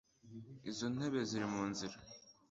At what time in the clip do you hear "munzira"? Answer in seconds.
1.53-1.95